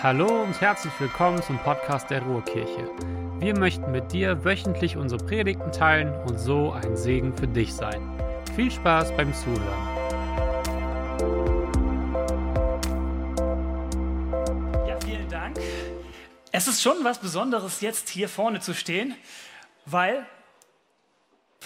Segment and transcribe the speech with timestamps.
[0.00, 2.88] Hallo und herzlich willkommen zum Podcast der Ruhrkirche.
[3.40, 8.00] Wir möchten mit dir wöchentlich unsere Predigten teilen und so ein Segen für dich sein.
[8.54, 9.58] Viel Spaß beim Zuhören.
[14.86, 15.58] Ja, vielen Dank.
[16.52, 19.16] Es ist schon was Besonderes, jetzt hier vorne zu stehen,
[19.84, 20.24] weil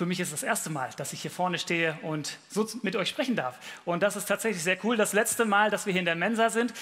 [0.02, 3.08] für mich ist das erste Mal, dass ich hier vorne stehe und so mit euch
[3.08, 3.60] sprechen darf.
[3.84, 4.96] Und das ist tatsächlich sehr cool.
[4.96, 6.74] Das letzte Mal, dass wir hier in der Mensa sind.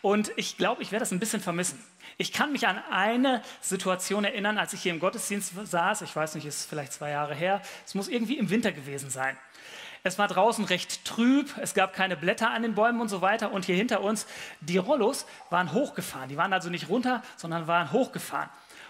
[0.00, 1.84] Und ich glaube, ich werde das ein bisschen vermissen.
[2.18, 6.02] Ich kann mich an eine Situation erinnern, als ich hier im Gottesdienst saß.
[6.02, 7.62] Ich weiß nicht, ist vielleicht zwei Jahre her.
[7.84, 9.36] Es muss irgendwie im Winter gewesen sein.
[10.04, 13.50] Es war draußen recht trüb, es gab keine Blätter an den Bäumen und so weiter.
[13.50, 14.28] Und hier hinter uns,
[14.60, 16.28] die Rollos waren hochgefahren.
[16.28, 18.48] Die waren also nicht runter, sondern waren hochgefahren.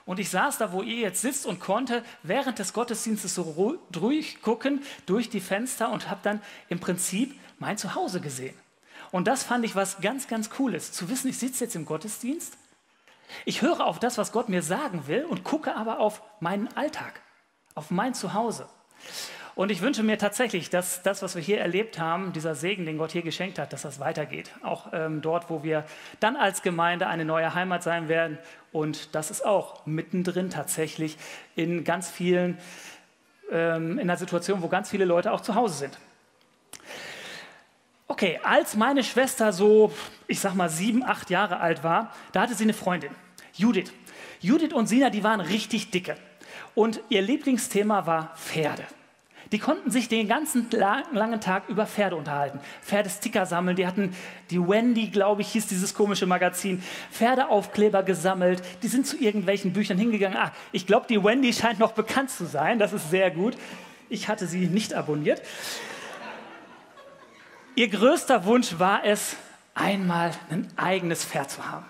[0.08, 4.82] Und ich saß da, wo ihr jetzt sitzt und konnte während des Gottesdienstes so durchgucken
[5.04, 6.40] durch die Fenster und habe dann
[6.70, 8.54] im Prinzip mein Zuhause gesehen.
[9.10, 12.56] Und das fand ich was ganz, ganz Cooles, zu wissen, ich sitze jetzt im Gottesdienst,
[13.44, 17.20] ich höre auf das, was Gott mir sagen will und gucke aber auf meinen Alltag,
[17.74, 18.66] auf mein Zuhause.
[19.58, 22.96] Und ich wünsche mir tatsächlich, dass das, was wir hier erlebt haben, dieser Segen, den
[22.96, 24.52] Gott hier geschenkt hat, dass das weitergeht.
[24.62, 25.84] Auch ähm, dort, wo wir
[26.20, 28.38] dann als Gemeinde eine neue Heimat sein werden.
[28.70, 31.16] Und das ist auch mittendrin tatsächlich
[31.56, 32.56] in ganz vielen,
[33.50, 35.98] ähm, in einer Situation, wo ganz viele Leute auch zu Hause sind.
[38.06, 39.92] Okay, als meine Schwester so,
[40.28, 43.10] ich sag mal, sieben, acht Jahre alt war, da hatte sie eine Freundin,
[43.54, 43.92] Judith.
[44.38, 46.16] Judith und Sina, die waren richtig dicke.
[46.76, 48.84] Und ihr Lieblingsthema war Pferde.
[49.52, 52.60] Die konnten sich den ganzen langen Tag über Pferde unterhalten.
[52.82, 53.76] Pferdesticker sammeln.
[53.76, 54.14] Die hatten
[54.50, 58.62] die Wendy, glaube ich, hieß dieses komische Magazin, Pferdeaufkleber gesammelt.
[58.82, 60.36] Die sind zu irgendwelchen Büchern hingegangen.
[60.36, 62.78] Ah, ich glaube, die Wendy scheint noch bekannt zu sein.
[62.78, 63.56] Das ist sehr gut.
[64.10, 65.40] Ich hatte sie nicht abonniert.
[67.74, 69.36] Ihr größter Wunsch war es,
[69.74, 71.86] einmal ein eigenes Pferd zu haben.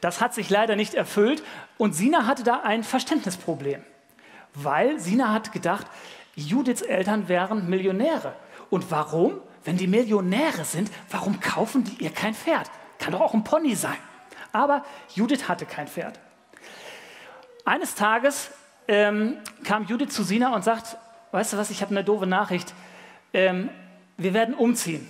[0.00, 1.42] Das hat sich leider nicht erfüllt
[1.78, 3.82] und Sina hatte da ein Verständnisproblem
[4.54, 5.86] weil Sina hat gedacht,
[6.34, 8.34] Judiths Eltern wären Millionäre.
[8.70, 9.40] Und warum?
[9.64, 12.70] Wenn die Millionäre sind, warum kaufen die ihr kein Pferd?
[12.98, 13.96] Kann doch auch ein Pony sein.
[14.52, 16.18] Aber Judith hatte kein Pferd.
[17.64, 18.50] Eines Tages
[18.88, 20.96] ähm, kam Judith zu Sina und sagt,
[21.30, 22.74] weißt du was, ich habe eine doofe Nachricht.
[23.32, 23.70] Ähm,
[24.16, 25.06] wir werden umziehen.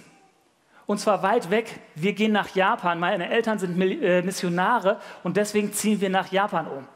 [0.87, 1.81] Und zwar weit weg.
[1.95, 2.99] Wir gehen nach Japan.
[2.99, 6.87] Meine Eltern sind äh, Missionare und deswegen ziehen wir nach Japan um.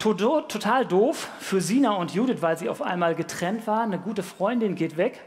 [0.00, 3.92] Total doof für Sina und Judith, weil sie auf einmal getrennt waren.
[3.92, 5.20] Eine gute Freundin geht weg.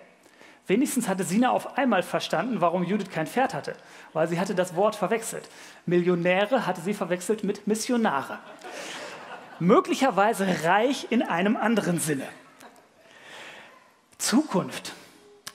[0.65, 3.75] Wenigstens hatte Sina auf einmal verstanden, warum Judith kein Pferd hatte,
[4.13, 5.47] weil sie hatte das Wort verwechselt.
[5.85, 8.39] Millionäre hatte sie verwechselt mit Missionare.
[9.59, 12.27] Möglicherweise reich in einem anderen Sinne.
[14.17, 14.93] Zukunft.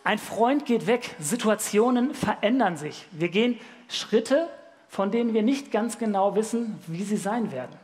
[0.05, 3.09] Ein Freund geht weg, Situationen verändern sich.
[3.11, 3.59] Wir gehen
[3.89, 4.49] Schritte,
[4.89, 7.75] von denen wir nicht ganz genau wissen, wie sie sein werden.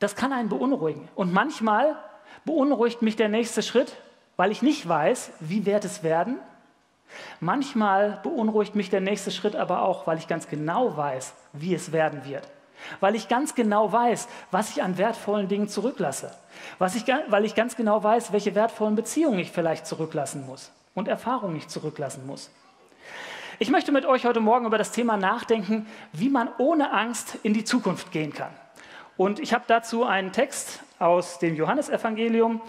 [0.00, 1.08] Das kann einen beunruhigen.
[1.14, 1.96] Und manchmal
[2.44, 3.96] beunruhigt mich der nächste Schritt,
[4.36, 6.38] weil ich nicht weiß, wie wird es werden.
[7.38, 11.92] Manchmal beunruhigt mich der nächste Schritt aber auch, weil ich ganz genau weiß, wie es
[11.92, 12.48] werden wird.
[13.00, 16.30] Weil ich ganz genau weiß, was ich an wertvollen Dingen zurücklasse.
[16.94, 21.56] Ich, weil ich ganz genau weiß, welche wertvollen Beziehungen ich vielleicht zurücklassen muss und Erfahrungen
[21.56, 22.50] ich zurücklassen muss.
[23.58, 27.52] Ich möchte mit euch heute Morgen über das Thema nachdenken, wie man ohne Angst in
[27.52, 28.52] die Zukunft gehen kann.
[29.20, 32.62] Und ich habe dazu einen Text aus dem Johannesevangelium.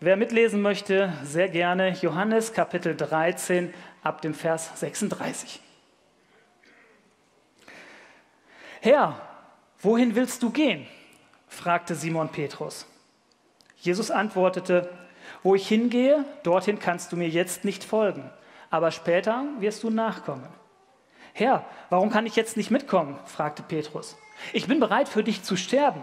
[0.00, 3.72] Wer mitlesen möchte, sehr gerne Johannes Kapitel 13
[4.02, 5.60] ab dem Vers 36.
[8.80, 9.20] Herr,
[9.78, 10.84] wohin willst du gehen?
[11.46, 12.84] fragte Simon Petrus.
[13.76, 14.90] Jesus antwortete,
[15.44, 18.28] wo ich hingehe, dorthin kannst du mir jetzt nicht folgen,
[18.68, 20.48] aber später wirst du nachkommen.
[21.34, 23.16] Herr, warum kann ich jetzt nicht mitkommen?
[23.26, 24.16] fragte Petrus.
[24.52, 26.02] Ich bin bereit für dich zu sterben.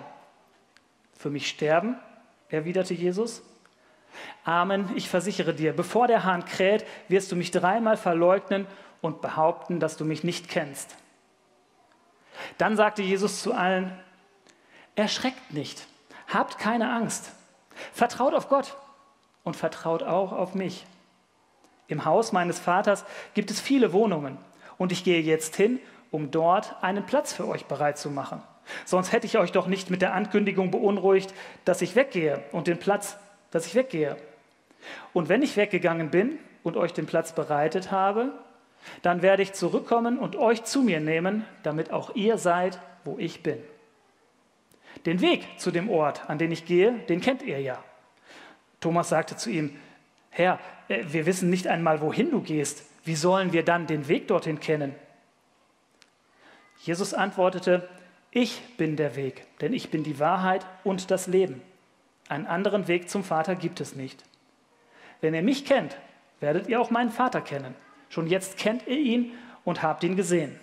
[1.18, 1.98] Für mich sterben?
[2.50, 3.42] erwiderte Jesus.
[4.44, 8.68] Amen, ich versichere dir, bevor der Hahn kräht, wirst du mich dreimal verleugnen
[9.02, 10.96] und behaupten, dass du mich nicht kennst.
[12.58, 13.98] Dann sagte Jesus zu allen,
[14.96, 15.88] erschreckt nicht,
[16.28, 17.32] habt keine Angst,
[17.94, 18.78] vertraut auf Gott
[19.44, 20.86] und vertraut auch auf mich.
[21.88, 24.38] Im Haus meines Vaters gibt es viele Wohnungen
[24.78, 25.80] und ich gehe jetzt hin,
[26.16, 28.42] um dort einen Platz für euch bereit zu machen.
[28.86, 31.34] Sonst hätte ich euch doch nicht mit der Ankündigung beunruhigt,
[31.66, 33.18] dass ich weggehe und den Platz,
[33.52, 34.16] dass ich weggehe.
[35.12, 38.32] Und wenn ich weggegangen bin und euch den Platz bereitet habe,
[39.02, 43.44] dann werde ich zurückkommen und euch zu mir nehmen, damit auch ihr seid, wo ich
[43.44, 43.58] bin.
[45.06, 47.84] Den Weg zu dem Ort, an den ich gehe, den kennt ihr ja.
[48.80, 49.76] Thomas sagte zu ihm,
[50.30, 52.86] Herr, äh, wir wissen nicht einmal, wohin du gehst.
[53.04, 54.96] Wie sollen wir dann den Weg dorthin kennen?
[56.86, 57.90] Jesus antwortete,
[58.30, 61.64] ich bin der Weg, denn ich bin die Wahrheit und das Leben.
[62.30, 64.24] Einen anderen Weg zum Vater gibt es nicht.
[65.20, 65.98] Wenn ihr mich kennt,
[66.40, 67.74] werdet ihr auch meinen Vater kennen.
[68.10, 69.32] Schon jetzt kennt ihr ihn
[69.64, 70.60] und habt ihn gesehen.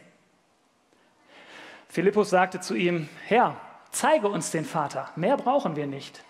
[1.88, 3.56] Philippus sagte zu ihm, Herr,
[3.90, 6.22] zeige uns den Vater, mehr brauchen wir nicht.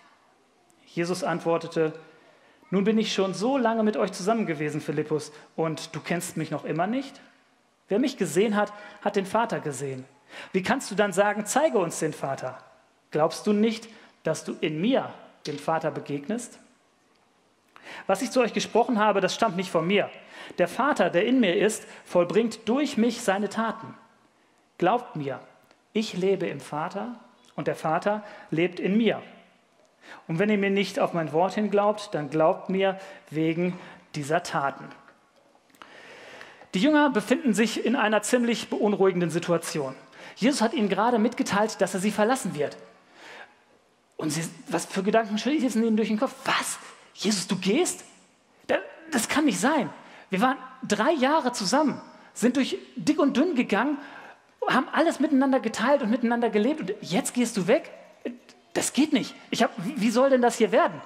[0.87, 1.93] Jesus antwortete,
[2.71, 6.49] nun bin ich schon so lange mit euch zusammen gewesen, Philippus, und du kennst mich
[6.49, 7.21] noch immer nicht?
[7.93, 8.73] Wer mich gesehen hat,
[9.03, 10.03] hat den Vater gesehen.
[10.51, 12.57] Wie kannst du dann sagen, zeige uns den Vater?
[13.11, 13.87] Glaubst du nicht,
[14.23, 15.13] dass du in mir
[15.45, 16.57] dem Vater begegnest?
[18.07, 20.09] Was ich zu euch gesprochen habe, das stammt nicht von mir.
[20.57, 23.93] Der Vater, der in mir ist, vollbringt durch mich seine Taten.
[24.79, 25.39] Glaubt mir,
[25.93, 27.19] ich lebe im Vater
[27.55, 29.21] und der Vater lebt in mir.
[30.27, 32.99] Und wenn ihr mir nicht auf mein Wort hin glaubt, dann glaubt mir
[33.29, 33.79] wegen
[34.15, 34.85] dieser Taten.
[36.73, 39.95] Die Jünger befinden sich in einer ziemlich beunruhigenden Situation.
[40.35, 42.77] Jesus hat ihnen gerade mitgeteilt, dass er sie verlassen wird.
[44.17, 46.33] Und sie, was für Gedanken schießen ihnen durch den Kopf?
[46.45, 46.79] Was?
[47.13, 48.03] Jesus, du gehst?
[49.11, 49.89] Das kann nicht sein.
[50.31, 52.01] Wir waren drei Jahre zusammen,
[52.33, 53.99] sind durch dick und dünn gegangen,
[54.67, 57.91] haben alles miteinander geteilt und miteinander gelebt und jetzt gehst du weg?
[58.73, 59.35] Das geht nicht.
[59.51, 60.99] Ich hab, wie soll denn das hier werden?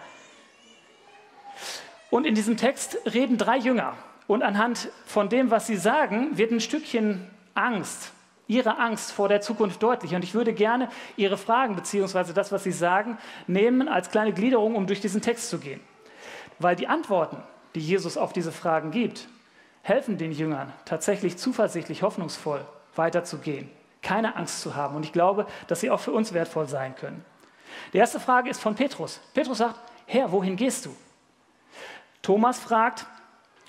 [2.09, 3.97] Und in diesem Text reden drei Jünger.
[4.27, 8.12] Und anhand von dem, was sie sagen, wird ein Stückchen Angst,
[8.47, 10.13] ihre Angst vor der Zukunft deutlich.
[10.13, 12.33] Und ich würde gerne ihre Fragen bzw.
[12.33, 15.79] das, was sie sagen, nehmen als kleine Gliederung, um durch diesen Text zu gehen.
[16.59, 17.38] Weil die Antworten,
[17.75, 19.27] die Jesus auf diese Fragen gibt,
[19.81, 22.65] helfen den Jüngern tatsächlich zuversichtlich, hoffnungsvoll
[22.95, 23.69] weiterzugehen,
[24.01, 24.95] keine Angst zu haben.
[24.95, 27.23] Und ich glaube, dass sie auch für uns wertvoll sein können.
[27.94, 29.21] Die erste Frage ist von Petrus.
[29.33, 30.95] Petrus sagt, Herr, wohin gehst du?
[32.21, 33.06] Thomas fragt,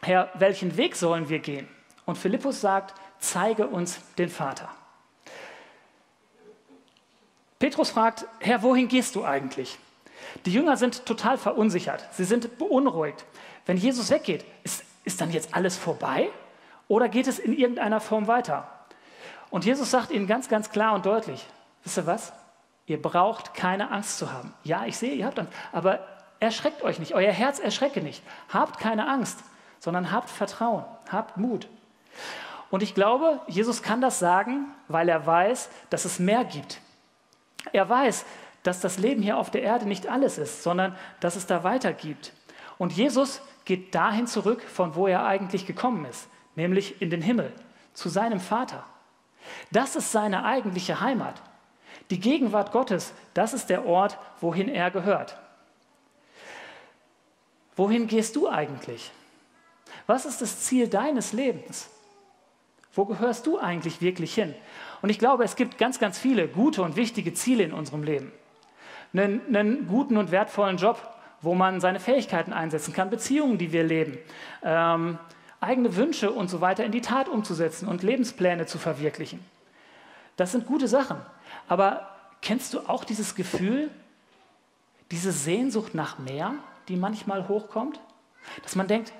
[0.08, 1.68] Herr, welchen Weg sollen wir gehen?
[2.06, 4.70] Und Philippus sagt, zeige uns den Vater.
[7.58, 9.78] Petrus fragt, Herr, wohin gehst du eigentlich?
[10.46, 12.08] Die Jünger sind total verunsichert.
[12.12, 13.26] Sie sind beunruhigt.
[13.66, 16.30] Wenn Jesus weggeht, ist, ist dann jetzt alles vorbei?
[16.88, 18.66] Oder geht es in irgendeiner Form weiter?
[19.50, 21.44] Und Jesus sagt ihnen ganz, ganz klar und deutlich,
[21.84, 22.32] wisst ihr was?
[22.86, 24.54] Ihr braucht keine Angst zu haben.
[24.64, 26.00] Ja, ich sehe, ihr habt Angst, aber
[26.40, 28.22] erschreckt euch nicht, euer Herz erschrecke nicht.
[28.48, 29.40] Habt keine Angst,
[29.78, 31.68] sondern habt Vertrauen, habt Mut.
[32.70, 36.80] Und ich glaube, Jesus kann das sagen, weil er weiß, dass es mehr gibt.
[37.72, 38.24] Er weiß,
[38.62, 41.92] dass das Leben hier auf der Erde nicht alles ist, sondern dass es da weiter
[41.92, 42.32] gibt.
[42.76, 47.52] Und Jesus geht dahin zurück, von wo er eigentlich gekommen ist, nämlich in den Himmel,
[47.94, 48.84] zu seinem Vater.
[49.70, 51.40] Das ist seine eigentliche Heimat.
[52.10, 55.38] Die Gegenwart Gottes, das ist der Ort, wohin er gehört.
[57.76, 59.12] Wohin gehst du eigentlich?
[60.08, 61.90] Was ist das Ziel deines Lebens?
[62.94, 64.54] Wo gehörst du eigentlich wirklich hin?
[65.02, 68.32] Und ich glaube, es gibt ganz, ganz viele gute und wichtige Ziele in unserem Leben.
[69.12, 70.98] Einen, einen guten und wertvollen Job,
[71.42, 74.16] wo man seine Fähigkeiten einsetzen kann, Beziehungen, die wir leben,
[74.62, 75.18] ähm,
[75.60, 79.44] eigene Wünsche und so weiter in die Tat umzusetzen und Lebenspläne zu verwirklichen.
[80.36, 81.18] Das sind gute Sachen.
[81.68, 82.08] Aber
[82.40, 83.90] kennst du auch dieses Gefühl,
[85.10, 86.54] diese Sehnsucht nach mehr,
[86.88, 88.00] die manchmal hochkommt?
[88.62, 89.12] Dass man denkt,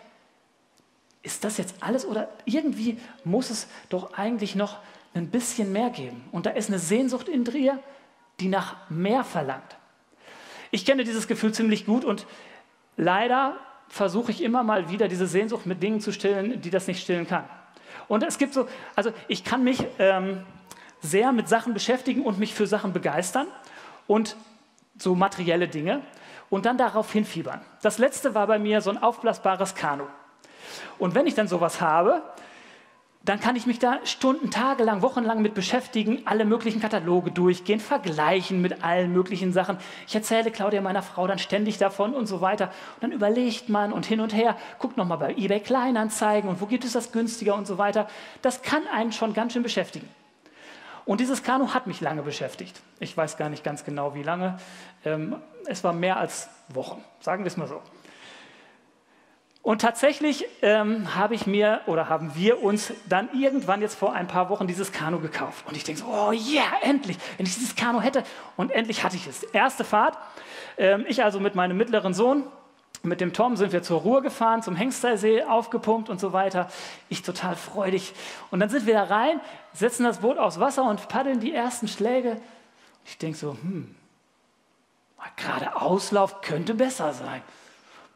[1.23, 4.79] ist das jetzt alles oder irgendwie muss es doch eigentlich noch
[5.15, 6.25] ein bisschen mehr geben.
[6.33, 7.79] Und da ist eine Sehnsucht in dir,
[8.41, 9.77] die nach mehr verlangt.
[10.71, 12.27] Ich kenne dieses Gefühl ziemlich gut und
[12.97, 13.59] leider
[13.89, 17.27] versuche ich immer mal wieder diese Sehnsucht mit Dingen zu stillen, die das nicht stillen
[17.27, 17.45] kann.
[18.07, 20.45] Und es gibt so, also ich kann mich ähm,
[21.01, 23.47] sehr mit Sachen beschäftigen und mich für Sachen begeistern
[24.07, 24.37] und
[24.99, 26.03] so materielle Dinge
[26.51, 27.61] und dann darauf hinfiebern.
[27.83, 30.05] Das letzte war bei mir so ein aufblasbares Kanu.
[30.99, 32.23] Und wenn ich dann sowas habe,
[33.25, 38.63] dann kann ich mich da Stunden, tagelang, wochenlang mit beschäftigen, alle möglichen Kataloge durchgehen, vergleichen
[38.63, 39.77] mit allen möglichen Sachen.
[40.07, 42.67] Ich erzähle Claudia, meiner Frau, dann ständig davon und so weiter.
[42.95, 46.67] Und dann überlegt man und hin und her, guckt nochmal bei eBay Kleinanzeigen und wo
[46.67, 48.09] gibt es das günstiger und so weiter.
[48.41, 50.09] Das kann einen schon ganz schön beschäftigen.
[51.05, 52.81] Und dieses Kanu hat mich lange beschäftigt.
[53.01, 54.59] Ich weiß gar nicht ganz genau, wie lange.
[55.05, 55.37] Ähm,
[55.67, 57.83] es war mehr als Wochen, sagen wir es mal so.
[59.69, 64.27] Und tatsächlich ähm, habe ich mir oder haben wir uns dann irgendwann jetzt vor ein
[64.27, 65.67] paar Wochen dieses Kanu gekauft.
[65.69, 68.25] Und ich denke so, oh yeah, endlich, wenn ich dieses Kanu hätte.
[68.57, 69.43] Und endlich hatte ich es.
[69.43, 70.17] Erste Fahrt.
[70.79, 72.45] Ähm, ich also mit meinem mittleren Sohn,
[73.03, 76.71] mit dem Tom sind wir zur Ruhr gefahren, zum Hengstersee, aufgepumpt und so weiter.
[77.11, 78.15] Ich total freudig.
[78.51, 79.39] Und dann sind wir da rein,
[79.75, 82.41] setzen das Boot aufs Wasser und paddeln die ersten Schläge.
[83.05, 83.95] Ich denke so, hm,
[85.37, 87.43] gerade Auslauf könnte besser sein.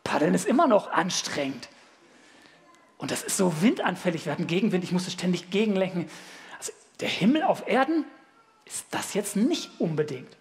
[0.05, 1.69] Paddeln ist immer noch anstrengend.
[2.99, 4.27] Und das ist so windanfällig.
[4.27, 6.09] Wir hatten Gegenwind, ich musste ständig gegenlenken.
[6.59, 8.05] Also, der Himmel auf Erden
[8.65, 10.37] ist das jetzt nicht unbedingt.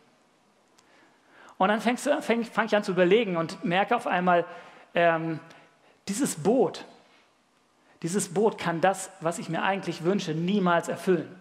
[1.57, 4.45] Und dann fange fäng, fang ich an zu überlegen und merke auf einmal,
[4.95, 5.39] ähm,
[6.07, 6.85] dieses Boot,
[8.01, 11.35] dieses Boot kann das, was ich mir eigentlich wünsche, niemals erfüllen.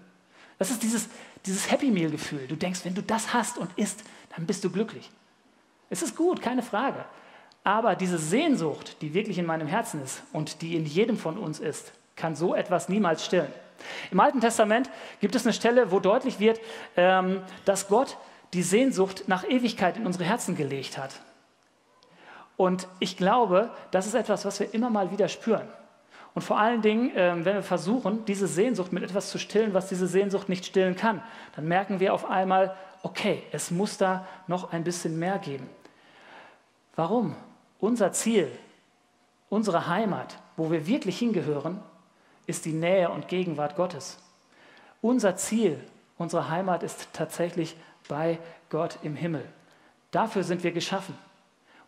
[0.59, 1.09] Das ist dieses,
[1.47, 2.47] dieses Happy Meal-Gefühl.
[2.47, 4.05] Du denkst, wenn du das hast und isst,
[4.37, 5.11] dann bist du glücklich.
[5.89, 7.05] Es ist gut, keine Frage.
[7.65, 11.61] Aber diese Sehnsucht, die wirklich in meinem Herzen ist und die in jedem von uns
[11.61, 13.53] ist, kann so etwas niemals stillen.
[14.11, 14.91] Im Alten Testament
[15.21, 16.61] gibt es eine Stelle, wo deutlich wird,
[16.97, 18.17] ähm, dass Gott
[18.53, 21.21] die Sehnsucht nach Ewigkeit in unsere Herzen gelegt hat.
[22.57, 25.69] Und ich glaube, das ist etwas, was wir immer mal wieder spüren.
[26.35, 29.89] Und vor allen Dingen, ähm, wenn wir versuchen, diese Sehnsucht mit etwas zu stillen, was
[29.89, 31.23] diese Sehnsucht nicht stillen kann,
[31.57, 35.69] dann merken wir auf einmal, okay, es muss da noch ein bisschen mehr geben.
[36.97, 37.35] Warum?
[37.81, 38.51] Unser Ziel,
[39.49, 41.83] unsere Heimat, wo wir wirklich hingehören,
[42.47, 44.19] ist die Nähe und Gegenwart Gottes.
[45.01, 45.83] Unser Ziel,
[46.19, 47.77] unsere Heimat ist tatsächlich
[48.09, 49.45] bei Gott im Himmel.
[50.11, 51.17] Dafür sind wir geschaffen.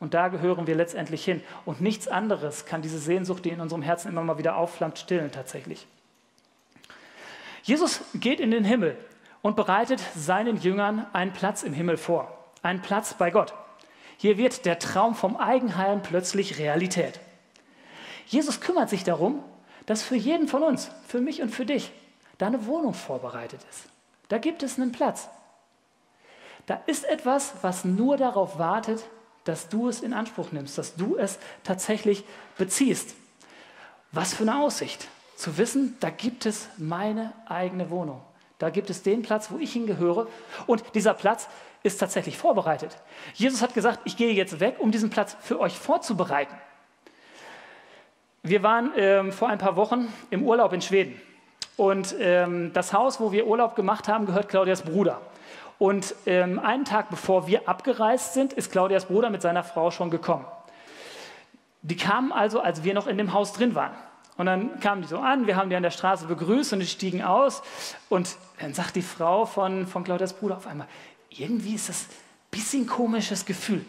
[0.01, 1.43] Und da gehören wir letztendlich hin.
[1.65, 5.31] Und nichts anderes kann diese Sehnsucht, die in unserem Herzen immer mal wieder aufflammt, stillen
[5.31, 5.87] tatsächlich.
[7.63, 8.97] Jesus geht in den Himmel
[9.43, 12.37] und bereitet seinen Jüngern einen Platz im Himmel vor.
[12.63, 13.53] Einen Platz bei Gott.
[14.23, 17.19] Hier wird der Traum vom Eigenheim plötzlich Realität.
[18.29, 19.43] Jesus kümmert sich darum,
[19.87, 21.91] dass für jeden von uns, für mich und für dich,
[22.39, 23.87] da eine Wohnung vorbereitet ist.
[24.29, 25.29] Da gibt es einen Platz.
[26.67, 29.03] Da ist etwas, was nur darauf wartet,
[29.43, 32.23] dass du es in Anspruch nimmst, dass du es tatsächlich
[32.57, 33.17] beziehst.
[34.13, 38.21] Was für eine Aussicht, zu wissen, da gibt es meine eigene Wohnung.
[38.61, 40.29] Da gibt es den Platz, wo ich hingehöre.
[40.69, 41.49] Und dieser Platz
[41.83, 42.97] ist tatsächlich vorbereitet.
[43.35, 46.55] Jesus hat gesagt, ich gehe jetzt weg, um diesen Platz für euch vorzubereiten.
[48.43, 51.21] Wir waren ähm, vor ein paar Wochen im Urlaub in Schweden.
[51.77, 55.21] Und ähm, das Haus, wo wir Urlaub gemacht haben, gehört Claudias Bruder.
[55.79, 60.11] Und ähm, einen Tag bevor wir abgereist sind, ist Claudias Bruder mit seiner Frau schon
[60.11, 60.45] gekommen.
[61.83, 63.93] Die kamen also, als wir noch in dem Haus drin waren.
[64.37, 66.87] Und dann kamen die so an, wir haben die an der Straße begrüßt und die
[66.87, 67.63] stiegen aus.
[68.09, 70.87] Und dann sagt die Frau von, von Claudias Bruder auf einmal,
[71.39, 73.85] irgendwie ist das ein bisschen komisches Gefühl.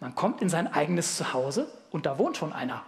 [0.00, 2.84] Man kommt in sein eigenes Zuhause und da wohnt schon einer.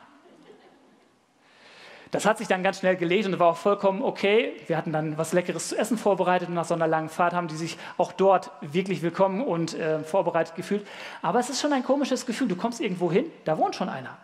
[2.13, 4.53] Das hat sich dann ganz schnell gelegt und war auch vollkommen okay.
[4.67, 7.47] Wir hatten dann was Leckeres zu essen vorbereitet und nach so einer langen Fahrt haben
[7.47, 10.85] die sich auch dort wirklich willkommen und äh, vorbereitet gefühlt.
[11.23, 12.49] Aber es ist schon ein komisches Gefühl.
[12.49, 14.19] Du kommst irgendwo hin, da wohnt schon einer.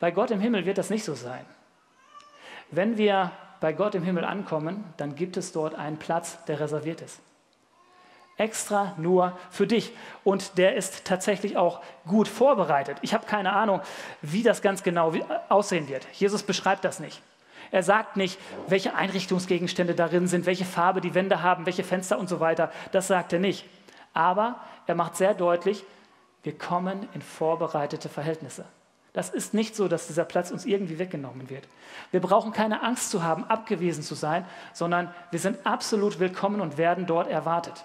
[0.00, 1.44] Bei Gott im Himmel wird das nicht so sein.
[2.70, 7.02] Wenn wir bei Gott im Himmel ankommen, dann gibt es dort einen Platz, der reserviert
[7.02, 7.20] ist
[8.38, 9.92] extra nur für dich.
[10.24, 12.98] Und der ist tatsächlich auch gut vorbereitet.
[13.02, 13.80] Ich habe keine Ahnung,
[14.22, 15.12] wie das ganz genau
[15.48, 16.06] aussehen wird.
[16.12, 17.20] Jesus beschreibt das nicht.
[17.70, 22.28] Er sagt nicht, welche Einrichtungsgegenstände darin sind, welche Farbe die Wände haben, welche Fenster und
[22.28, 22.72] so weiter.
[22.92, 23.66] Das sagt er nicht.
[24.14, 25.84] Aber er macht sehr deutlich,
[26.42, 28.64] wir kommen in vorbereitete Verhältnisse.
[29.12, 31.64] Das ist nicht so, dass dieser Platz uns irgendwie weggenommen wird.
[32.10, 36.78] Wir brauchen keine Angst zu haben, abgewiesen zu sein, sondern wir sind absolut willkommen und
[36.78, 37.84] werden dort erwartet.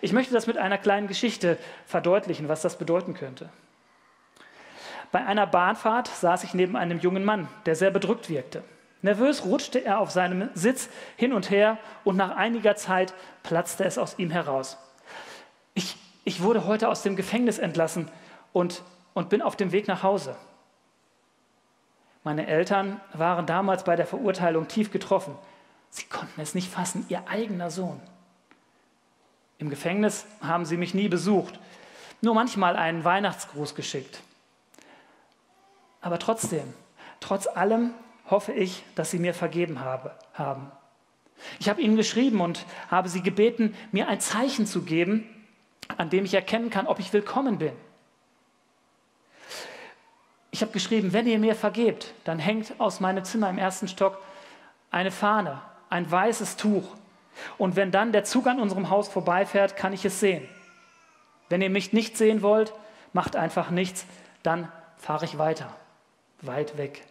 [0.00, 3.48] Ich möchte das mit einer kleinen Geschichte verdeutlichen, was das bedeuten könnte.
[5.12, 8.62] Bei einer Bahnfahrt saß ich neben einem jungen Mann, der sehr bedrückt wirkte.
[9.02, 13.98] Nervös rutschte er auf seinem Sitz hin und her und nach einiger Zeit platzte es
[13.98, 14.78] aus ihm heraus.
[15.74, 18.10] Ich, ich wurde heute aus dem Gefängnis entlassen
[18.52, 18.82] und,
[19.14, 20.34] und bin auf dem Weg nach Hause.
[22.24, 25.36] Meine Eltern waren damals bei der Verurteilung tief getroffen.
[25.90, 28.00] Sie konnten es nicht fassen, ihr eigener Sohn.
[29.58, 31.58] Im Gefängnis haben sie mich nie besucht,
[32.20, 34.20] nur manchmal einen Weihnachtsgruß geschickt.
[36.00, 36.74] Aber trotzdem,
[37.20, 37.94] trotz allem
[38.28, 40.70] hoffe ich, dass sie mir vergeben habe, haben.
[41.58, 45.28] Ich habe ihnen geschrieben und habe sie gebeten, mir ein Zeichen zu geben,
[45.96, 47.72] an dem ich erkennen kann, ob ich willkommen bin.
[50.50, 54.18] Ich habe geschrieben, wenn ihr mir vergebt, dann hängt aus meinem Zimmer im ersten Stock
[54.90, 55.60] eine Fahne,
[55.90, 56.96] ein weißes Tuch
[57.58, 60.48] und wenn dann der Zug an unserem Haus vorbeifährt, kann ich es sehen.
[61.48, 62.72] Wenn ihr mich nicht sehen wollt,
[63.12, 64.06] macht einfach nichts,
[64.42, 65.74] dann fahre ich weiter,
[66.42, 67.02] weit weg.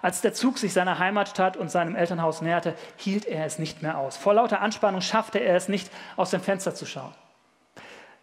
[0.00, 3.98] Als der Zug sich seiner Heimatstadt und seinem Elternhaus näherte, hielt er es nicht mehr
[3.98, 4.16] aus.
[4.16, 7.12] Vor lauter Anspannung schaffte er es nicht, aus dem Fenster zu schauen.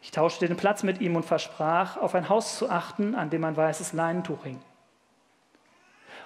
[0.01, 3.43] Ich tauschte den Platz mit ihm und versprach, auf ein Haus zu achten, an dem
[3.43, 4.61] ein weißes Leinentuch hing.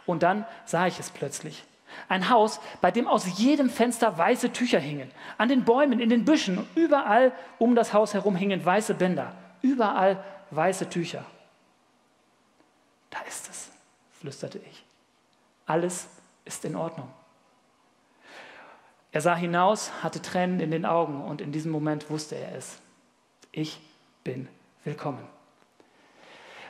[0.05, 1.63] Und dann sah ich es plötzlich.
[2.10, 5.12] Ein Haus, bei dem aus jedem Fenster weiße Tücher hingen.
[5.38, 9.34] An den Bäumen, in den Büschen, überall um das Haus herum hingen weiße Bänder.
[9.62, 11.26] Überall weiße Tücher.
[13.10, 13.70] Da ist es,
[14.20, 14.84] flüsterte ich.
[15.66, 16.08] Alles
[16.46, 17.10] ist in Ordnung.
[19.12, 22.80] Er sah hinaus, hatte Tränen in den Augen und in diesem Moment wusste er es.
[23.52, 23.80] Ich
[24.24, 24.48] bin
[24.84, 25.24] willkommen.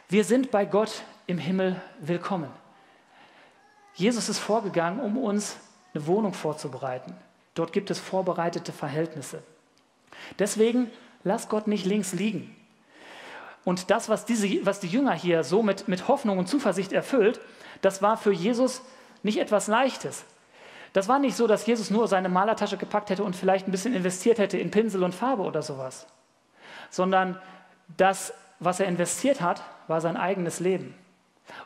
[0.09, 2.51] Wir sind bei Gott im Himmel willkommen.
[3.95, 5.57] Jesus ist vorgegangen, um uns
[5.93, 7.15] eine Wohnung vorzubereiten.
[7.53, 9.43] Dort gibt es vorbereitete Verhältnisse.
[10.39, 10.89] Deswegen
[11.23, 12.55] lass Gott nicht links liegen.
[13.63, 17.39] Und das, was, diese, was die Jünger hier so mit, mit Hoffnung und Zuversicht erfüllt,
[17.81, 18.81] das war für Jesus
[19.21, 20.25] nicht etwas Leichtes.
[20.91, 23.95] Das war nicht so, dass Jesus nur seine Malertasche gepackt hätte und vielleicht ein bisschen
[23.95, 26.05] investiert hätte in Pinsel und Farbe oder sowas,
[26.89, 27.39] sondern
[27.97, 30.93] das, was er investiert hat, war sein eigenes Leben.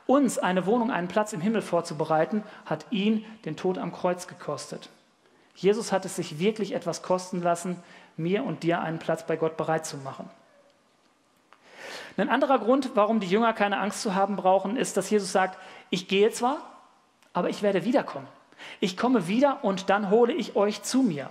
[0.05, 4.89] Uns eine Wohnung, einen Platz im Himmel vorzubereiten, hat ihn den Tod am Kreuz gekostet.
[5.55, 7.81] Jesus hat es sich wirklich etwas kosten lassen,
[8.15, 10.29] mir und dir einen Platz bei Gott bereit zu machen.
[12.17, 15.57] Ein anderer Grund, warum die Jünger keine Angst zu haben brauchen, ist, dass Jesus sagt,
[15.91, 16.57] ich gehe zwar,
[17.33, 18.27] aber ich werde wiederkommen.
[18.79, 21.29] Ich komme wieder und dann hole ich euch zu mir.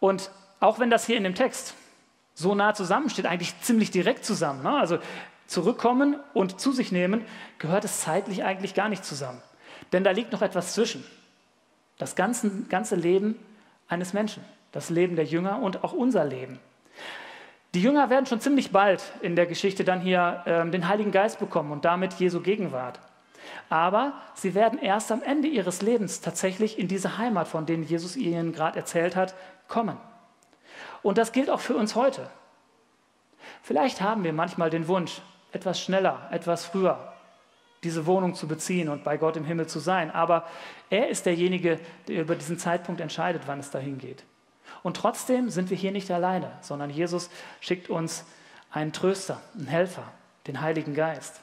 [0.00, 1.74] Und auch wenn das hier in dem Text
[2.34, 4.76] so nah zusammensteht, eigentlich ziemlich direkt zusammen, ne?
[4.76, 4.98] also
[5.46, 7.24] zurückkommen und zu sich nehmen,
[7.58, 9.42] gehört es zeitlich eigentlich gar nicht zusammen.
[9.92, 11.04] Denn da liegt noch etwas zwischen.
[11.98, 13.36] Das ganze, ganze Leben
[13.88, 16.58] eines Menschen, das Leben der Jünger und auch unser Leben.
[17.74, 21.38] Die Jünger werden schon ziemlich bald in der Geschichte dann hier äh, den Heiligen Geist
[21.38, 23.00] bekommen und damit Jesu Gegenwart.
[23.68, 28.16] Aber sie werden erst am Ende ihres Lebens tatsächlich in diese Heimat, von denen Jesus
[28.16, 29.34] ihnen gerade erzählt hat,
[29.68, 29.96] kommen.
[31.02, 32.28] Und das gilt auch für uns heute.
[33.62, 35.20] Vielleicht haben wir manchmal den Wunsch,
[35.52, 37.12] etwas schneller, etwas früher
[37.86, 40.10] diese Wohnung zu beziehen und bei Gott im Himmel zu sein.
[40.10, 40.44] Aber
[40.90, 44.24] er ist derjenige, der über diesen Zeitpunkt entscheidet, wann es dahin geht.
[44.82, 48.24] Und trotzdem sind wir hier nicht alleine, sondern Jesus schickt uns
[48.70, 50.04] einen Tröster, einen Helfer,
[50.46, 51.40] den Heiligen Geist.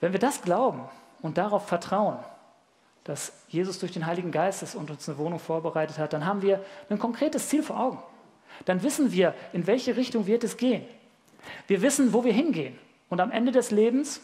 [0.00, 0.88] Wenn wir das glauben
[1.20, 2.18] und darauf vertrauen,
[3.04, 6.42] dass Jesus durch den Heiligen Geist ist und uns eine Wohnung vorbereitet hat, dann haben
[6.42, 7.98] wir ein konkretes Ziel vor Augen.
[8.66, 10.86] Dann wissen wir, in welche Richtung wird es gehen.
[11.66, 12.78] Wir wissen, wo wir hingehen.
[13.08, 14.20] Und am Ende des Lebens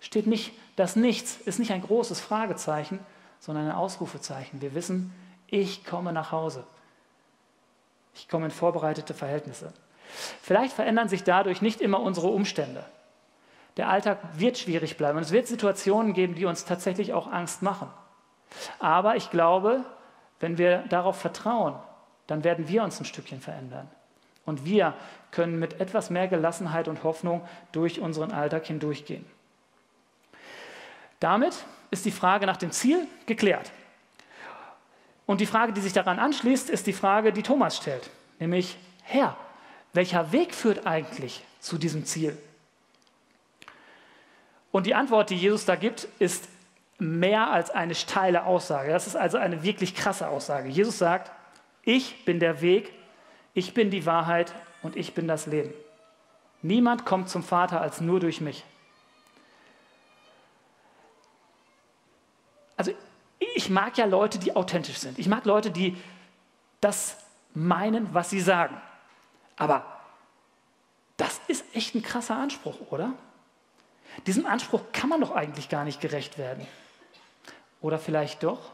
[0.00, 3.00] steht nicht das Nichts, ist nicht ein großes Fragezeichen,
[3.40, 4.60] sondern ein Ausrufezeichen.
[4.60, 5.12] Wir wissen,
[5.46, 6.64] ich komme nach Hause.
[8.14, 9.72] Ich komme in vorbereitete Verhältnisse.
[10.42, 12.84] Vielleicht verändern sich dadurch nicht immer unsere Umstände.
[13.76, 17.62] Der Alltag wird schwierig bleiben und es wird Situationen geben, die uns tatsächlich auch Angst
[17.62, 17.88] machen.
[18.78, 19.84] Aber ich glaube,
[20.40, 21.74] wenn wir darauf vertrauen,
[22.26, 23.88] dann werden wir uns ein Stückchen verändern.
[24.48, 24.94] Und wir
[25.30, 29.26] können mit etwas mehr Gelassenheit und Hoffnung durch unseren Alltag hindurchgehen.
[31.20, 31.54] Damit
[31.90, 33.70] ist die Frage nach dem Ziel geklärt.
[35.26, 38.08] Und die Frage, die sich daran anschließt, ist die Frage, die Thomas stellt,
[38.38, 39.36] nämlich, Herr,
[39.92, 42.34] welcher Weg führt eigentlich zu diesem Ziel?
[44.72, 46.48] Und die Antwort, die Jesus da gibt, ist
[46.98, 48.92] mehr als eine steile Aussage.
[48.92, 50.70] Das ist also eine wirklich krasse Aussage.
[50.70, 51.30] Jesus sagt,
[51.82, 52.92] ich bin der Weg,
[53.58, 55.74] ich bin die Wahrheit und ich bin das Leben.
[56.62, 58.64] Niemand kommt zum Vater als nur durch mich.
[62.76, 62.92] Also
[63.56, 65.18] ich mag ja Leute, die authentisch sind.
[65.18, 65.96] Ich mag Leute, die
[66.80, 67.16] das
[67.52, 68.80] meinen, was sie sagen.
[69.56, 69.84] Aber
[71.16, 73.12] das ist echt ein krasser Anspruch, oder?
[74.28, 76.64] Diesem Anspruch kann man doch eigentlich gar nicht gerecht werden.
[77.80, 78.70] Oder vielleicht doch?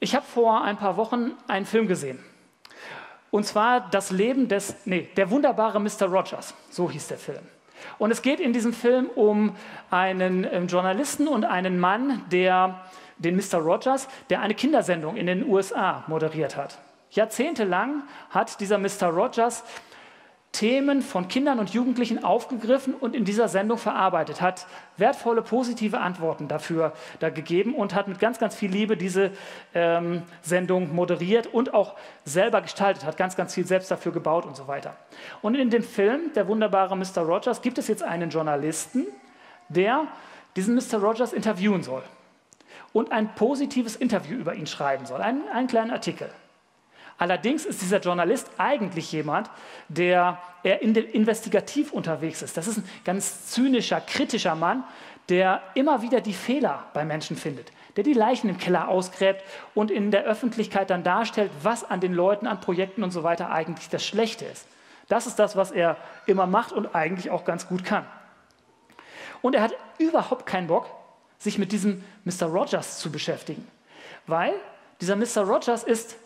[0.00, 2.18] Ich habe vor ein paar Wochen einen Film gesehen.
[3.30, 6.06] Und zwar das Leben des, nee, der wunderbare Mr.
[6.06, 6.54] Rogers.
[6.70, 7.42] So hieß der Film.
[7.98, 9.54] Und es geht in diesem Film um
[9.90, 12.84] einen ähm, Journalisten und einen Mann, der
[13.18, 13.58] den Mr.
[13.58, 16.78] Rogers, der eine Kindersendung in den USA moderiert hat.
[17.10, 19.08] Jahrzehntelang hat dieser Mr.
[19.08, 19.64] Rogers
[20.52, 26.48] Themen von Kindern und Jugendlichen aufgegriffen und in dieser Sendung verarbeitet, hat wertvolle, positive Antworten
[26.48, 29.30] dafür da gegeben und hat mit ganz, ganz viel Liebe diese
[29.74, 34.56] ähm, Sendung moderiert und auch selber gestaltet, hat ganz, ganz viel selbst dafür gebaut und
[34.56, 34.96] so weiter.
[35.42, 37.20] Und in dem Film, der wunderbare Mr.
[37.22, 39.06] Rogers, gibt es jetzt einen Journalisten,
[39.68, 40.06] der
[40.56, 40.98] diesen Mr.
[40.98, 42.02] Rogers interviewen soll
[42.92, 46.30] und ein positives Interview über ihn schreiben soll, einen, einen kleinen Artikel.
[47.18, 49.50] Allerdings ist dieser Journalist eigentlich jemand,
[49.88, 52.56] der eher investigativ unterwegs ist.
[52.56, 54.84] Das ist ein ganz zynischer, kritischer Mann,
[55.28, 59.42] der immer wieder die Fehler bei Menschen findet, der die Leichen im Keller ausgräbt
[59.74, 63.50] und in der Öffentlichkeit dann darstellt, was an den Leuten, an Projekten und so weiter
[63.50, 64.66] eigentlich das Schlechte ist.
[65.08, 68.06] Das ist das, was er immer macht und eigentlich auch ganz gut kann.
[69.42, 70.88] Und er hat überhaupt keinen Bock,
[71.38, 72.46] sich mit diesem Mr.
[72.46, 73.66] Rogers zu beschäftigen,
[74.26, 74.54] weil
[75.00, 75.42] dieser Mr.
[75.42, 76.16] Rogers ist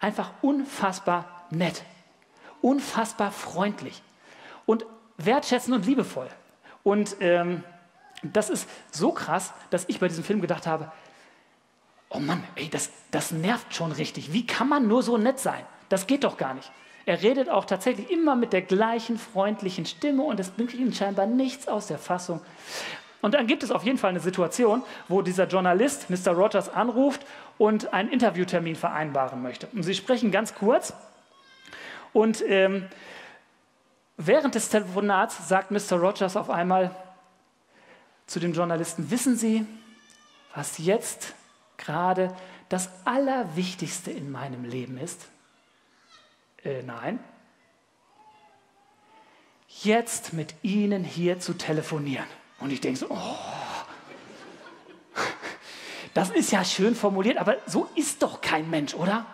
[0.00, 1.84] einfach unfassbar nett,
[2.62, 4.02] unfassbar freundlich
[4.66, 4.84] und
[5.18, 6.28] wertschätzend und liebevoll.
[6.82, 7.62] Und ähm,
[8.22, 10.90] das ist so krass, dass ich bei diesem Film gedacht habe,
[12.10, 14.32] oh Mann, ey, das, das nervt schon richtig.
[14.32, 15.64] Wie kann man nur so nett sein?
[15.88, 16.70] Das geht doch gar nicht.
[17.06, 21.26] Er redet auch tatsächlich immer mit der gleichen freundlichen Stimme und es bringt ihm scheinbar
[21.26, 22.40] nichts aus der Fassung.
[23.22, 26.32] Und dann gibt es auf jeden Fall eine Situation, wo dieser Journalist Mr.
[26.32, 27.26] Rogers anruft
[27.58, 29.66] und einen Interviewtermin vereinbaren möchte.
[29.68, 30.94] Und sie sprechen ganz kurz
[32.12, 32.88] und ähm,
[34.16, 35.98] während des Telefonats sagt Mr.
[35.98, 36.94] Rogers auf einmal
[38.26, 39.66] zu dem Journalisten, wissen Sie,
[40.54, 41.34] was jetzt
[41.76, 42.34] gerade
[42.68, 45.28] das Allerwichtigste in meinem Leben ist?
[46.64, 47.18] Äh, nein.
[49.68, 52.26] Jetzt mit Ihnen hier zu telefonieren.
[52.60, 53.36] Und ich denke so, oh,
[56.14, 59.24] das ist ja schön formuliert, aber so ist doch kein Mensch, oder?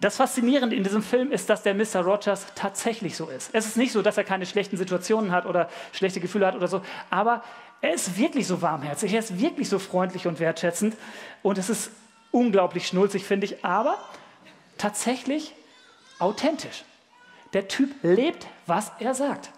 [0.00, 2.00] Das Faszinierende in diesem Film ist, dass der Mr.
[2.04, 3.50] Rogers tatsächlich so ist.
[3.52, 6.68] Es ist nicht so, dass er keine schlechten Situationen hat oder schlechte Gefühle hat oder
[6.68, 7.42] so, aber
[7.80, 10.96] er ist wirklich so warmherzig, er ist wirklich so freundlich und wertschätzend
[11.42, 11.90] und es ist
[12.30, 13.98] unglaublich schnulzig, finde ich, aber
[14.76, 15.54] tatsächlich
[16.20, 16.84] authentisch.
[17.52, 19.50] Der Typ lebt, was er sagt.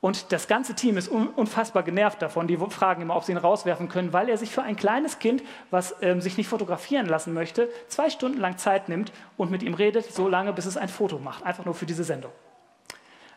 [0.00, 2.46] Und das ganze Team ist unfassbar genervt davon.
[2.46, 5.42] Die fragen immer, ob sie ihn rauswerfen können, weil er sich für ein kleines Kind,
[5.70, 9.74] was ähm, sich nicht fotografieren lassen möchte, zwei Stunden lang Zeit nimmt und mit ihm
[9.74, 11.44] redet, so lange, bis es ein Foto macht.
[11.44, 12.30] Einfach nur für diese Sendung.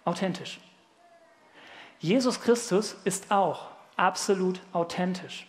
[0.06, 0.60] Authentisch.
[2.00, 5.48] Jesus Christus ist auch absolut authentisch.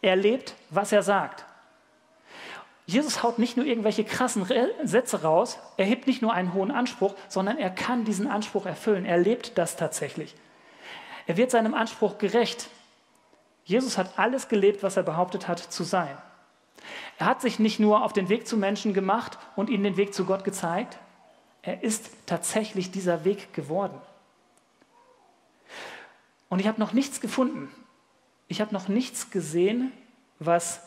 [0.00, 1.44] Er lebt, was er sagt.
[2.86, 4.46] Jesus haut nicht nur irgendwelche krassen
[4.82, 9.04] Sätze raus, er hebt nicht nur einen hohen Anspruch, sondern er kann diesen Anspruch erfüllen.
[9.04, 10.34] Er lebt das tatsächlich.
[11.26, 12.68] Er wird seinem Anspruch gerecht.
[13.64, 16.16] Jesus hat alles gelebt, was er behauptet hat zu sein.
[17.18, 20.14] Er hat sich nicht nur auf den Weg zu Menschen gemacht und ihnen den Weg
[20.14, 20.98] zu Gott gezeigt,
[21.62, 24.00] er ist tatsächlich dieser Weg geworden.
[26.48, 27.70] Und ich habe noch nichts gefunden.
[28.48, 29.92] Ich habe noch nichts gesehen,
[30.38, 30.82] was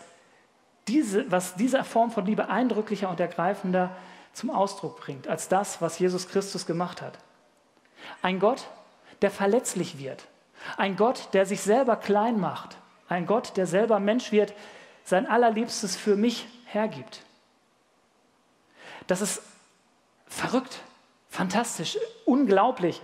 [0.87, 3.95] diese, was diese Form von Liebe eindrücklicher und ergreifender
[4.33, 7.17] zum Ausdruck bringt, als das, was Jesus Christus gemacht hat.
[8.21, 8.67] Ein Gott,
[9.21, 10.25] der verletzlich wird.
[10.77, 12.77] Ein Gott, der sich selber klein macht.
[13.07, 14.53] Ein Gott, der selber Mensch wird,
[15.03, 17.21] sein Allerliebstes für mich hergibt.
[19.07, 19.41] Das ist
[20.27, 20.79] verrückt,
[21.29, 23.01] fantastisch, unglaublich.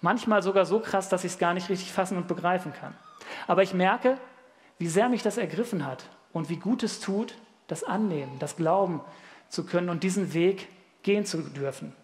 [0.00, 2.94] Manchmal sogar so krass, dass ich es gar nicht richtig fassen und begreifen kann.
[3.46, 4.18] Aber ich merke,
[4.78, 7.34] wie sehr mich das ergriffen hat und wie gut es tut,
[7.68, 9.00] das annehmen, das glauben
[9.48, 10.68] zu können und diesen Weg
[11.02, 11.94] gehen zu dürfen.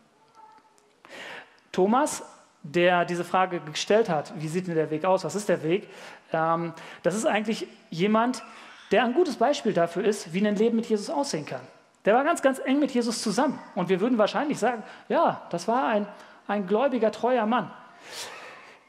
[1.73, 2.23] Thomas,
[2.63, 5.89] der diese Frage gestellt hat, wie sieht denn der Weg aus, was ist der Weg,
[6.33, 8.43] ähm, das ist eigentlich jemand,
[8.91, 11.61] der ein gutes Beispiel dafür ist, wie ein Leben mit Jesus aussehen kann.
[12.05, 15.69] Der war ganz, ganz eng mit Jesus zusammen und wir würden wahrscheinlich sagen, ja, das
[15.69, 16.07] war ein,
[16.47, 17.71] ein gläubiger, treuer Mann.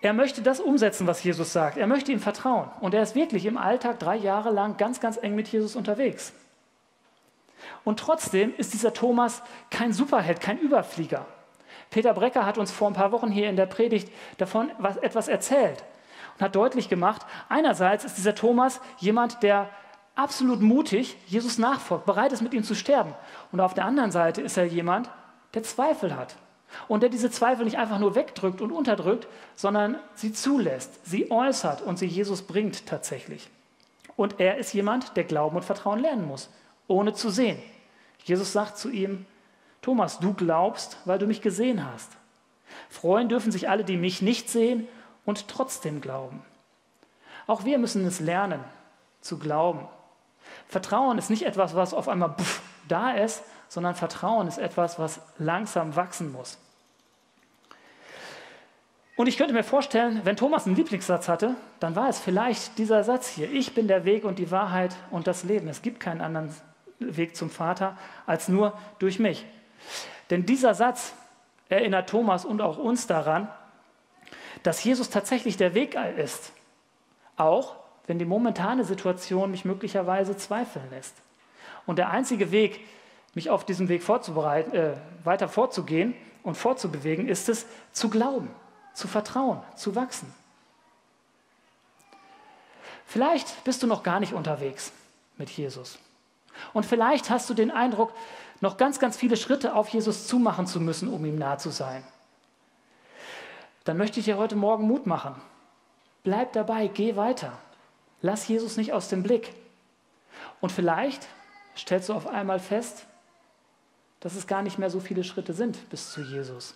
[0.02, 1.78] Er möchte das umsetzen, was Jesus sagt.
[1.78, 2.70] Er möchte ihm vertrauen.
[2.80, 6.34] Und er ist wirklich im Alltag drei Jahre lang ganz, ganz eng mit Jesus unterwegs.
[7.84, 11.26] Und trotzdem ist dieser Thomas kein Superheld, kein Überflieger.
[11.92, 15.28] Peter Brecker hat uns vor ein paar Wochen hier in der Predigt davon was, etwas
[15.28, 15.84] erzählt
[16.36, 19.70] und hat deutlich gemacht, einerseits ist dieser Thomas jemand, der
[20.16, 23.14] absolut mutig Jesus nachfolgt, bereit ist, mit ihm zu sterben.
[23.52, 25.10] Und auf der anderen Seite ist er jemand,
[25.54, 26.36] der Zweifel hat,
[26.88, 31.82] und der diese Zweifel nicht einfach nur wegdrückt und unterdrückt, sondern sie zulässt, sie äußert
[31.82, 33.50] und sie Jesus bringt tatsächlich.
[34.16, 36.50] Und er ist jemand, der Glauben und Vertrauen lernen muss,
[36.88, 37.62] ohne zu sehen.
[38.24, 39.26] Jesus sagt zu ihm,
[39.82, 42.12] Thomas, du glaubst, weil du mich gesehen hast.
[42.90, 44.88] Freuen dürfen sich alle, die mich nicht sehen
[45.26, 46.44] und trotzdem glauben.
[47.48, 48.64] Auch wir müssen es lernen,
[49.22, 49.88] zu glauben.
[50.68, 55.22] Vertrauen ist nicht etwas, was auf einmal puff, da ist, sondern Vertrauen ist etwas, was
[55.38, 56.58] langsam wachsen muss.
[59.16, 63.06] Und ich könnte mir vorstellen, wenn Thomas einen Lieblingssatz hatte, dann war es vielleicht dieser
[63.06, 65.70] Satz hier, ich bin der Weg und die Wahrheit und das Leben.
[65.70, 66.54] Es gibt keinen anderen
[67.00, 69.46] Weg zum Vater als nur durch mich.
[70.32, 71.14] Denn dieser Satz
[71.70, 73.48] erinnert Thomas und auch uns daran,
[74.64, 76.52] dass Jesus tatsächlich der Weg ist,
[77.38, 81.16] auch wenn die momentane Situation mich möglicherweise zweifeln lässt.
[81.86, 82.82] Und der einzige Weg,
[83.34, 88.50] mich auf diesem Weg vorzubereiten, äh, weiter vorzugehen und vorzubewegen, ist es, zu glauben,
[88.94, 90.34] zu vertrauen, zu wachsen.
[93.06, 94.91] Vielleicht bist du noch gar nicht unterwegs
[95.38, 95.98] mit Jesus.
[96.74, 98.13] Und vielleicht hast du den Eindruck,
[98.62, 102.04] noch ganz, ganz viele Schritte auf Jesus zumachen zu müssen, um ihm nah zu sein.
[103.84, 105.36] Dann möchte ich dir heute Morgen Mut machen.
[106.24, 107.58] Bleib dabei, geh weiter.
[108.22, 109.54] Lass Jesus nicht aus dem Blick.
[110.60, 111.28] Und vielleicht
[111.76, 113.08] stellst du auf einmal fest,
[114.22, 116.76] dass es gar nicht mehr so viele Schritte sind bis zu Jesus,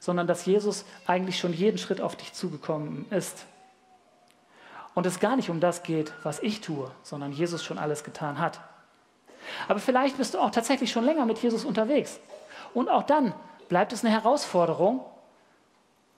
[0.00, 3.46] sondern dass Jesus eigentlich schon jeden Schritt auf dich zugekommen ist.
[4.94, 8.40] und es gar nicht um das geht, was ich tue, sondern Jesus schon alles getan
[8.40, 8.58] hat.
[9.68, 12.18] Aber vielleicht bist du auch tatsächlich schon länger mit Jesus unterwegs.
[12.74, 13.32] Und auch dann
[13.68, 15.04] bleibt es eine Herausforderung,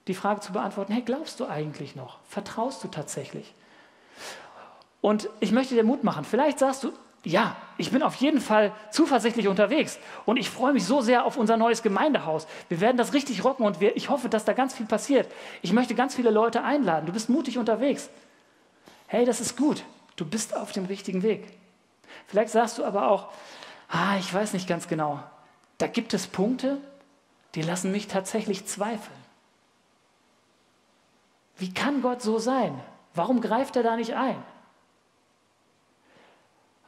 [0.07, 2.17] die Frage zu beantworten, hey, glaubst du eigentlich noch?
[2.27, 3.53] Vertraust du tatsächlich?
[4.99, 6.25] Und ich möchte dir Mut machen.
[6.25, 6.91] Vielleicht sagst du,
[7.23, 11.37] ja, ich bin auf jeden Fall zuversichtlich unterwegs und ich freue mich so sehr auf
[11.37, 12.47] unser neues Gemeindehaus.
[12.67, 15.31] Wir werden das richtig rocken und wir, ich hoffe, dass da ganz viel passiert.
[15.61, 17.05] Ich möchte ganz viele Leute einladen.
[17.05, 18.09] Du bist mutig unterwegs.
[19.07, 19.83] Hey, das ist gut.
[20.15, 21.45] Du bist auf dem richtigen Weg.
[22.27, 23.27] Vielleicht sagst du aber auch,
[23.89, 25.21] ah, ich weiß nicht ganz genau.
[25.77, 26.77] Da gibt es Punkte,
[27.53, 29.21] die lassen mich tatsächlich zweifeln.
[31.57, 32.79] Wie kann Gott so sein?
[33.13, 34.41] Warum greift er da nicht ein?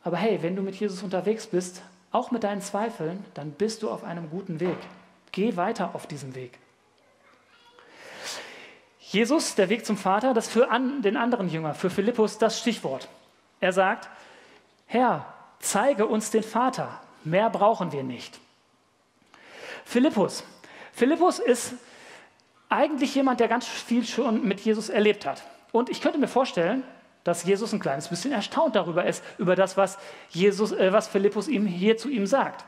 [0.04, 3.90] Aber hey, wenn du mit Jesus unterwegs bist, auch mit deinen Zweifeln, dann bist du
[3.90, 4.78] auf einem guten Weg.
[5.32, 6.60] Geh weiter auf diesem Weg.
[9.00, 13.08] Jesus, der Weg zum Vater, das für an, den anderen Jünger, für Philippus das Stichwort.
[13.60, 14.10] Er sagt,
[14.88, 15.26] Herr,
[15.60, 18.40] zeige uns den Vater, mehr brauchen wir nicht.
[19.86, 20.44] Philippus.
[20.94, 21.74] Philippus ist
[22.70, 25.44] eigentlich jemand, der ganz viel schon mit Jesus erlebt hat.
[25.72, 26.84] Und ich könnte mir vorstellen,
[27.24, 29.98] dass Jesus ein kleines bisschen erstaunt darüber ist, über das, was,
[30.30, 32.66] Jesus, äh, was Philippus ihm hier zu ihm sagt.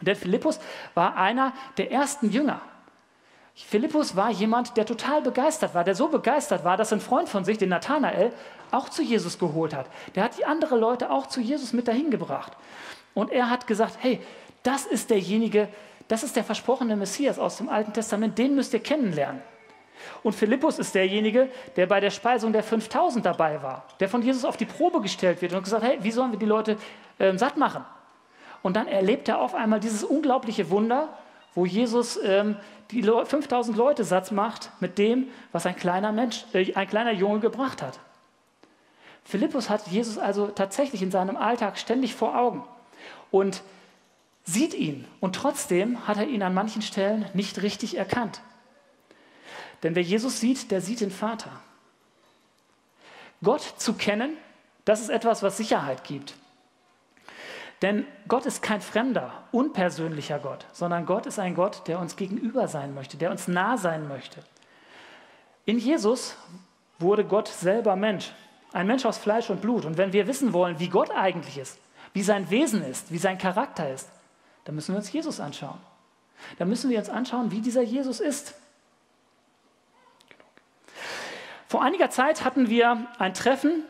[0.00, 0.60] Denn Philippus
[0.94, 2.60] war einer der ersten Jünger.
[3.54, 7.44] Philippus war jemand, der total begeistert war, der so begeistert war, dass ein Freund von
[7.44, 8.32] sich, den Nathanael,
[8.72, 9.86] auch zu Jesus geholt hat.
[10.16, 12.52] Der hat die anderen Leute auch zu Jesus mit dahin gebracht.
[13.14, 14.20] Und er hat gesagt, hey,
[14.64, 15.68] das ist derjenige,
[16.08, 19.40] das ist der versprochene Messias aus dem Alten Testament, den müsst ihr kennenlernen.
[20.22, 24.44] Und Philippus ist derjenige, der bei der Speisung der 5000 dabei war, der von Jesus
[24.44, 26.76] auf die Probe gestellt wird und gesagt, hey, wie sollen wir die Leute
[27.18, 27.84] äh, satt machen?
[28.62, 31.08] Und dann erlebt er auf einmal dieses unglaubliche Wunder,
[31.54, 32.56] wo Jesus ähm,
[32.90, 37.40] die 5000 Leute satt macht mit dem, was ein kleiner Mensch, äh, ein kleiner Junge
[37.40, 37.98] gebracht hat.
[39.24, 42.64] Philippus hat Jesus also tatsächlich in seinem Alltag ständig vor Augen
[43.30, 43.62] und
[44.44, 45.06] sieht ihn.
[45.20, 48.42] Und trotzdem hat er ihn an manchen Stellen nicht richtig erkannt.
[49.84, 51.50] Denn wer Jesus sieht, der sieht den Vater.
[53.42, 54.36] Gott zu kennen,
[54.84, 56.34] das ist etwas, was Sicherheit gibt.
[57.82, 62.66] Denn Gott ist kein fremder, unpersönlicher Gott, sondern Gott ist ein Gott, der uns gegenüber
[62.66, 64.42] sein möchte, der uns nah sein möchte.
[65.66, 66.36] In Jesus
[66.98, 68.32] wurde Gott selber Mensch,
[68.72, 69.84] ein Mensch aus Fleisch und Blut.
[69.84, 71.78] Und wenn wir wissen wollen, wie Gott eigentlich ist,
[72.14, 74.08] wie sein Wesen ist, wie sein Charakter ist,
[74.64, 75.78] dann müssen wir uns Jesus anschauen.
[76.56, 78.54] Dann müssen wir uns anschauen, wie dieser Jesus ist.
[81.74, 83.82] Vor einiger Zeit hatten wir ein Treffen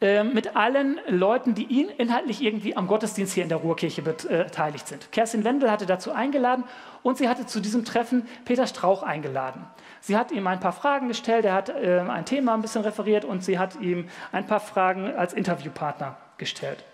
[0.00, 4.86] äh, mit allen Leuten, die ihn inhaltlich irgendwie am Gottesdienst hier in der Ruhrkirche beteiligt
[4.86, 5.10] sind.
[5.10, 6.62] Kerstin Wendel hatte dazu eingeladen
[7.02, 9.64] und sie hatte zu diesem Treffen Peter Strauch eingeladen.
[10.00, 13.24] Sie hat ihm ein paar Fragen gestellt, er hat äh, ein Thema ein bisschen referiert
[13.24, 16.84] und sie hat ihm ein paar Fragen als Interviewpartner gestellt.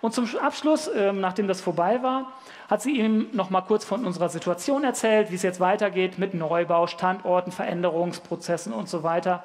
[0.00, 2.32] Und zum Abschluss, ähm, nachdem das vorbei war,
[2.68, 6.34] hat sie ihm noch mal kurz von unserer Situation erzählt, wie es jetzt weitergeht mit
[6.34, 9.44] Neubau, Standorten, Veränderungsprozessen und so weiter.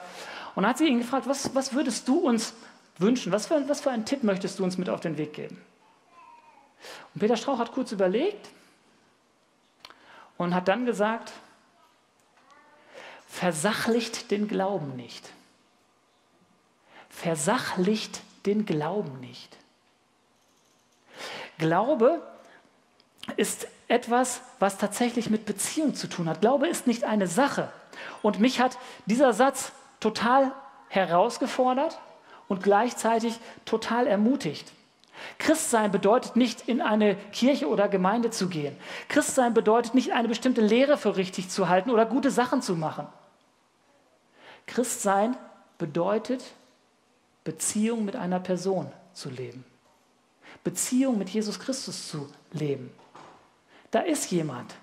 [0.55, 2.53] Und hat sie ihn gefragt, was, was würdest du uns
[2.97, 3.31] wünschen?
[3.31, 5.59] Was für, was für einen Tipp möchtest du uns mit auf den Weg geben?
[7.13, 8.49] Und Peter Strauch hat kurz überlegt
[10.37, 11.31] und hat dann gesagt,
[13.27, 15.31] versachlicht den Glauben nicht.
[17.09, 19.57] Versachlicht den Glauben nicht.
[21.57, 22.21] Glaube
[23.37, 26.41] ist etwas, was tatsächlich mit Beziehung zu tun hat.
[26.41, 27.69] Glaube ist nicht eine Sache.
[28.21, 30.51] Und mich hat dieser Satz total
[30.89, 31.99] herausgefordert
[32.47, 34.71] und gleichzeitig total ermutigt.
[35.37, 38.75] Christsein bedeutet nicht, in eine Kirche oder Gemeinde zu gehen.
[39.09, 43.07] Christsein bedeutet nicht, eine bestimmte Lehre für richtig zu halten oder gute Sachen zu machen.
[44.65, 45.37] Christsein
[45.77, 46.43] bedeutet,
[47.43, 49.65] Beziehung mit einer Person zu leben.
[50.63, 52.91] Beziehung mit Jesus Christus zu leben.
[53.91, 54.73] Da ist jemand.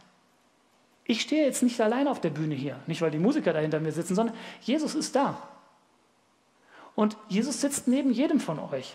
[1.04, 3.80] Ich stehe jetzt nicht allein auf der Bühne hier, nicht weil die Musiker da hinter
[3.80, 5.48] mir sitzen, sondern Jesus ist da.
[6.94, 8.94] Und Jesus sitzt neben jedem von euch.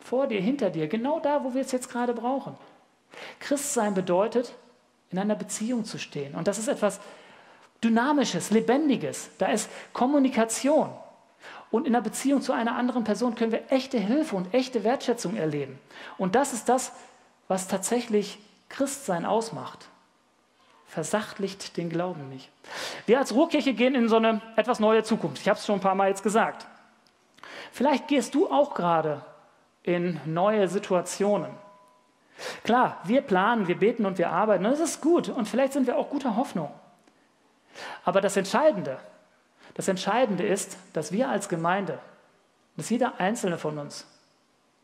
[0.00, 2.56] Vor dir, hinter dir, genau da, wo wir es jetzt gerade brauchen.
[3.40, 4.54] Christsein bedeutet,
[5.10, 6.34] in einer Beziehung zu stehen.
[6.34, 7.00] Und das ist etwas
[7.82, 9.30] Dynamisches, Lebendiges.
[9.38, 10.90] Da ist Kommunikation.
[11.70, 15.36] Und in der Beziehung zu einer anderen Person können wir echte Hilfe und echte Wertschätzung
[15.36, 15.78] erleben.
[16.16, 16.92] Und das ist das,
[17.46, 19.88] was tatsächlich Christsein ausmacht.
[20.86, 22.50] Versachtlicht den Glauben nicht.
[23.04, 25.42] Wir als Ruhrkirche gehen in so eine etwas neue Zukunft.
[25.42, 26.66] Ich habe es schon ein paar Mal jetzt gesagt.
[27.72, 29.22] Vielleicht gehst du auch gerade
[29.82, 31.50] in neue Situationen.
[32.64, 34.64] Klar, wir planen, wir beten und wir arbeiten.
[34.64, 35.28] Und das ist gut.
[35.28, 36.72] Und vielleicht sind wir auch guter Hoffnung.
[38.04, 38.98] Aber das Entscheidende,
[39.78, 42.00] Das Entscheidende ist, dass wir als Gemeinde,
[42.76, 44.08] dass jeder einzelne von uns,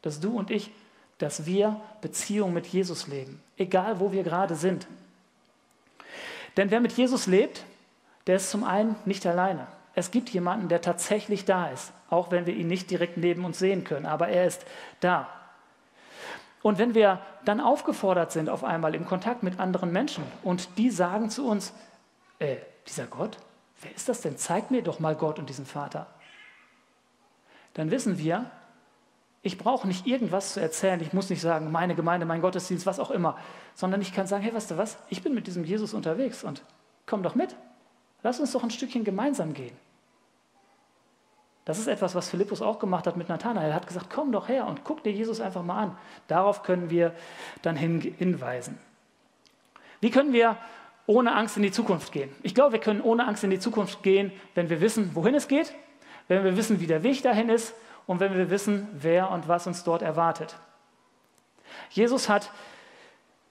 [0.02, 0.70] dass du und ich,
[1.18, 4.87] dass wir Beziehung mit Jesus leben, egal wo wir gerade sind.
[6.57, 7.64] Denn wer mit Jesus lebt,
[8.28, 9.66] der ist zum einen nicht alleine.
[9.96, 13.59] Es gibt jemanden, der tatsächlich da ist, auch wenn wir ihn nicht direkt neben uns
[13.59, 14.64] sehen können, aber er ist
[15.00, 15.28] da.
[16.62, 20.90] Und wenn wir dann aufgefordert sind auf einmal im Kontakt mit anderen Menschen und die
[20.90, 21.72] sagen zu uns,
[22.38, 23.38] äh, dieser Gott,
[23.82, 24.37] wer ist das denn?
[24.37, 26.06] Zeig mir doch mal Gott und diesen Vater.
[27.74, 28.50] Dann wissen wir,
[29.42, 31.00] ich brauche nicht irgendwas zu erzählen.
[31.00, 33.37] Ich muss nicht sagen, meine Gemeinde, mein Gottesdienst, was auch immer,
[33.74, 34.96] sondern ich kann sagen, hey, weißt du was?
[35.10, 36.62] Ich bin mit diesem Jesus unterwegs und
[37.04, 37.54] komm doch mit.
[38.22, 39.76] Lass uns doch ein Stückchen gemeinsam gehen.
[41.66, 43.70] Das ist etwas, was Philippus auch gemacht hat mit Nathanael.
[43.70, 45.98] Er hat gesagt, komm doch her und guck dir Jesus einfach mal an.
[46.26, 47.14] Darauf können wir
[47.60, 48.78] dann hinweisen.
[50.00, 50.56] Wie können wir
[51.06, 52.30] ohne Angst in die Zukunft gehen?
[52.42, 55.48] Ich glaube, wir können ohne Angst in die Zukunft gehen, wenn wir wissen, wohin es
[55.48, 55.74] geht,
[56.28, 57.74] wenn wir wissen, wie der Weg dahin ist
[58.06, 60.56] und wenn wir wissen, wer und was uns dort erwartet.
[61.90, 62.50] Jesus hat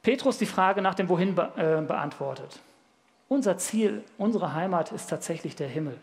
[0.01, 2.59] Petrus die Frage nach dem Wohin be äh, beantwortet.
[3.29, 5.97] Unser Ziel, unsere Heimat ist tatsächlich der Himmel.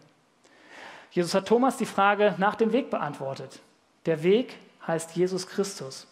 [1.10, 3.60] Jesus hat Thomas die Frage nach dem Weg beantwortet.
[4.06, 6.06] Der Weg heißt Jesus Christus.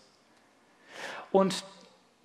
[1.33, 1.65] Und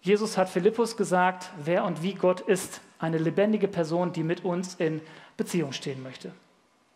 [0.02, 4.76] Jesus hat Philippus gesagt, wer und wie Gott ist, eine lebendige Person, die mit uns
[4.76, 5.02] in
[5.36, 6.32] Beziehung stehen möchte.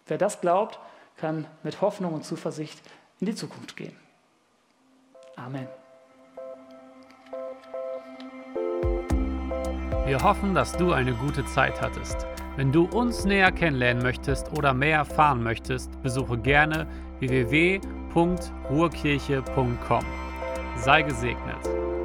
[0.08, 0.80] Wer das glaubt,
[1.18, 2.80] kann mit Hoffnung und Zuversicht
[3.20, 3.98] in die Zukunft gehen.
[5.36, 5.68] Amen.
[10.06, 12.26] Wir hoffen, dass du eine gute Zeit hattest.
[12.56, 16.88] Wenn du uns näher kennenlernen möchtest oder mehr erfahren möchtest, besuche gerne
[17.20, 20.06] www.ruhrkirche.com.
[20.78, 21.97] Sei gesegnet.